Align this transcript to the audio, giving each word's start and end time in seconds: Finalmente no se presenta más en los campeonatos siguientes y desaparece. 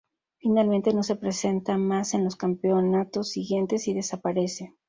Finalmente 0.39 0.95
no 0.95 1.03
se 1.03 1.15
presenta 1.15 1.77
más 1.77 2.15
en 2.15 2.23
los 2.23 2.35
campeonatos 2.35 3.29
siguientes 3.29 3.87
y 3.87 3.93
desaparece. 3.93 4.73